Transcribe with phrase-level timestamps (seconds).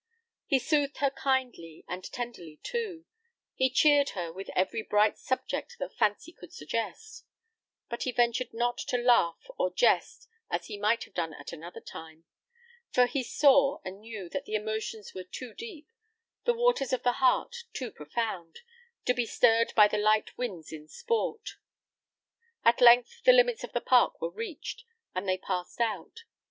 [0.47, 3.05] He soothed her kindly, and tenderly, too;
[3.53, 7.23] he cheered her with every bright subject that fancy could suggest;
[7.87, 11.79] but he ventured not to laugh or jest, as he might have done at another
[11.81, 12.23] time;
[12.89, 15.91] for he saw and knew that the emotions were too deep,
[16.45, 18.61] the waters of the heart too profound,
[19.05, 21.57] to be stirred by the light winds in sport.
[22.65, 24.83] At length the limits of the park were reached,
[25.13, 26.23] and they passed out.